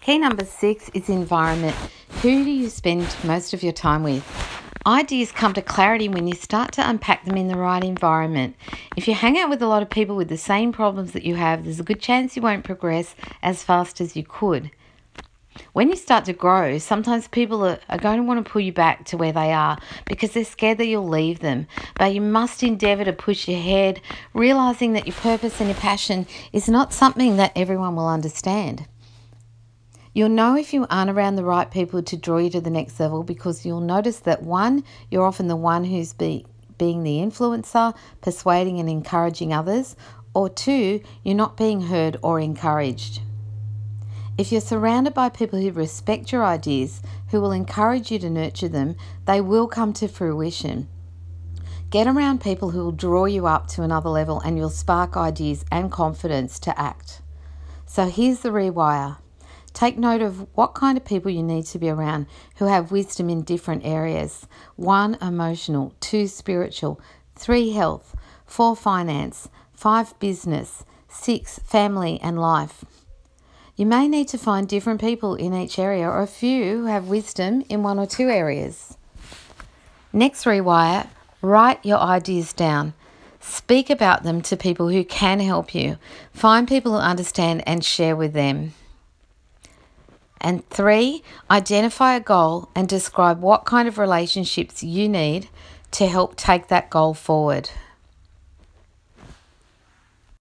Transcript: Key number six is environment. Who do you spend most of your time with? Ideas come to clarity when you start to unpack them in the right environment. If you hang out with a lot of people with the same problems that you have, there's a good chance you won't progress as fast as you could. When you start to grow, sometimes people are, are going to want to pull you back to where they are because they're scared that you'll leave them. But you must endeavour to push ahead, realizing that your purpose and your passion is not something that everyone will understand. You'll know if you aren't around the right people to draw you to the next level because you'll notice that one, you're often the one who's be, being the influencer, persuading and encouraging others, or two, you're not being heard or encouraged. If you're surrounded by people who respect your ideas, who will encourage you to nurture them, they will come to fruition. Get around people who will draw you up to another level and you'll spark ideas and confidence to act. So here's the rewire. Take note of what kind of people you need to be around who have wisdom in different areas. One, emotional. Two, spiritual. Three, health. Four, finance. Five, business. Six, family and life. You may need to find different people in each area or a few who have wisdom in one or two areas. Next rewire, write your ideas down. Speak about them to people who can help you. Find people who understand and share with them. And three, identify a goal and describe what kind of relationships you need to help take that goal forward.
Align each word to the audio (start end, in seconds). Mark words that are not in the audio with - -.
Key 0.00 0.16
number 0.16 0.46
six 0.46 0.88
is 0.94 1.10
environment. 1.10 1.76
Who 2.22 2.42
do 2.42 2.50
you 2.50 2.70
spend 2.70 3.14
most 3.22 3.52
of 3.52 3.62
your 3.62 3.74
time 3.74 4.02
with? 4.02 4.24
Ideas 4.86 5.30
come 5.30 5.52
to 5.52 5.60
clarity 5.60 6.08
when 6.08 6.26
you 6.26 6.32
start 6.32 6.72
to 6.72 6.88
unpack 6.88 7.26
them 7.26 7.36
in 7.36 7.48
the 7.48 7.58
right 7.58 7.84
environment. 7.84 8.56
If 8.96 9.06
you 9.06 9.12
hang 9.12 9.38
out 9.38 9.50
with 9.50 9.60
a 9.60 9.66
lot 9.66 9.82
of 9.82 9.90
people 9.90 10.16
with 10.16 10.30
the 10.30 10.38
same 10.38 10.72
problems 10.72 11.12
that 11.12 11.24
you 11.24 11.34
have, 11.34 11.64
there's 11.64 11.80
a 11.80 11.84
good 11.84 12.00
chance 12.00 12.34
you 12.34 12.40
won't 12.40 12.64
progress 12.64 13.14
as 13.42 13.62
fast 13.62 14.00
as 14.00 14.16
you 14.16 14.24
could. 14.24 14.70
When 15.74 15.90
you 15.90 15.96
start 15.96 16.24
to 16.24 16.32
grow, 16.32 16.78
sometimes 16.78 17.28
people 17.28 17.62
are, 17.66 17.78
are 17.90 17.98
going 17.98 18.16
to 18.16 18.22
want 18.22 18.42
to 18.42 18.50
pull 18.50 18.62
you 18.62 18.72
back 18.72 19.04
to 19.06 19.18
where 19.18 19.32
they 19.32 19.52
are 19.52 19.76
because 20.06 20.30
they're 20.30 20.46
scared 20.46 20.78
that 20.78 20.86
you'll 20.86 21.06
leave 21.08 21.40
them. 21.40 21.66
But 21.96 22.14
you 22.14 22.22
must 22.22 22.62
endeavour 22.62 23.04
to 23.04 23.12
push 23.12 23.48
ahead, 23.48 24.00
realizing 24.32 24.94
that 24.94 25.06
your 25.06 25.16
purpose 25.16 25.60
and 25.60 25.68
your 25.68 25.78
passion 25.78 26.26
is 26.54 26.70
not 26.70 26.94
something 26.94 27.36
that 27.36 27.52
everyone 27.54 27.96
will 27.96 28.08
understand. 28.08 28.86
You'll 30.12 30.28
know 30.28 30.56
if 30.56 30.72
you 30.72 30.86
aren't 30.90 31.10
around 31.10 31.36
the 31.36 31.44
right 31.44 31.70
people 31.70 32.02
to 32.02 32.16
draw 32.16 32.38
you 32.38 32.50
to 32.50 32.60
the 32.60 32.70
next 32.70 32.98
level 32.98 33.22
because 33.22 33.64
you'll 33.64 33.80
notice 33.80 34.18
that 34.20 34.42
one, 34.42 34.82
you're 35.08 35.24
often 35.24 35.46
the 35.46 35.54
one 35.54 35.84
who's 35.84 36.12
be, 36.12 36.46
being 36.78 37.04
the 37.04 37.18
influencer, 37.18 37.94
persuading 38.20 38.80
and 38.80 38.88
encouraging 38.90 39.52
others, 39.52 39.94
or 40.34 40.48
two, 40.48 41.00
you're 41.22 41.36
not 41.36 41.56
being 41.56 41.82
heard 41.82 42.16
or 42.22 42.40
encouraged. 42.40 43.20
If 44.36 44.50
you're 44.50 44.60
surrounded 44.60 45.14
by 45.14 45.28
people 45.28 45.60
who 45.60 45.70
respect 45.70 46.32
your 46.32 46.44
ideas, 46.44 47.02
who 47.28 47.40
will 47.40 47.52
encourage 47.52 48.10
you 48.10 48.18
to 48.20 48.30
nurture 48.30 48.68
them, 48.68 48.96
they 49.26 49.40
will 49.40 49.68
come 49.68 49.92
to 49.92 50.08
fruition. 50.08 50.88
Get 51.90 52.08
around 52.08 52.40
people 52.40 52.70
who 52.70 52.84
will 52.84 52.92
draw 52.92 53.26
you 53.26 53.46
up 53.46 53.68
to 53.68 53.82
another 53.82 54.08
level 54.08 54.40
and 54.40 54.56
you'll 54.56 54.70
spark 54.70 55.16
ideas 55.16 55.64
and 55.70 55.92
confidence 55.92 56.58
to 56.60 56.80
act. 56.80 57.20
So 57.86 58.06
here's 58.06 58.40
the 58.40 58.50
rewire. 58.50 59.18
Take 59.72 59.96
note 59.96 60.20
of 60.20 60.46
what 60.56 60.74
kind 60.74 60.98
of 60.98 61.04
people 61.04 61.30
you 61.30 61.42
need 61.42 61.64
to 61.66 61.78
be 61.78 61.88
around 61.88 62.26
who 62.56 62.66
have 62.66 62.90
wisdom 62.90 63.30
in 63.30 63.42
different 63.42 63.84
areas. 63.84 64.46
One, 64.76 65.16
emotional. 65.22 65.94
Two, 66.00 66.26
spiritual. 66.26 67.00
Three, 67.36 67.70
health. 67.70 68.16
Four, 68.46 68.76
finance. 68.76 69.48
Five, 69.72 70.18
business. 70.18 70.84
Six, 71.08 71.58
family 71.60 72.20
and 72.22 72.40
life. 72.40 72.84
You 73.76 73.86
may 73.86 74.08
need 74.08 74.28
to 74.28 74.38
find 74.38 74.68
different 74.68 75.00
people 75.00 75.36
in 75.36 75.54
each 75.54 75.78
area 75.78 76.06
or 76.06 76.20
a 76.20 76.26
few 76.26 76.80
who 76.80 76.84
have 76.84 77.08
wisdom 77.08 77.64
in 77.68 77.82
one 77.82 77.98
or 77.98 78.06
two 78.06 78.28
areas. 78.28 78.98
Next 80.12 80.44
rewire, 80.44 81.08
write 81.40 81.84
your 81.84 81.98
ideas 81.98 82.52
down. 82.52 82.92
Speak 83.40 83.88
about 83.88 84.22
them 84.22 84.42
to 84.42 84.56
people 84.56 84.90
who 84.90 85.02
can 85.02 85.40
help 85.40 85.74
you. 85.74 85.96
Find 86.34 86.68
people 86.68 86.92
who 86.92 86.98
understand 86.98 87.62
and 87.66 87.82
share 87.82 88.14
with 88.14 88.34
them. 88.34 88.74
And 90.40 90.68
three, 90.70 91.22
identify 91.50 92.16
a 92.16 92.20
goal 92.20 92.70
and 92.74 92.88
describe 92.88 93.40
what 93.40 93.64
kind 93.64 93.86
of 93.86 93.98
relationships 93.98 94.82
you 94.82 95.08
need 95.08 95.48
to 95.92 96.06
help 96.06 96.36
take 96.36 96.68
that 96.68 96.88
goal 96.88 97.14
forward. 97.14 97.70